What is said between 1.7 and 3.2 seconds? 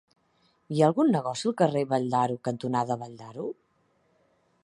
Vall d'Aro cantonada Vall